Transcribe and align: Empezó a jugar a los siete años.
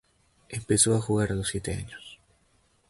Empezó 0.49 0.95
a 0.95 0.99
jugar 1.01 1.31
a 1.31 1.35
los 1.35 1.49
siete 1.49 1.75
años. 1.75 2.17